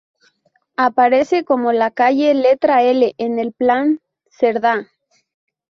Aparece 0.77 1.43
como 1.45 1.73
la 1.73 1.91
calle 1.91 2.33
letra 2.33 2.81
L 2.81 3.13
en 3.19 3.37
el 3.37 3.53
Plan 3.53 4.01
Cerdá. 4.31 4.87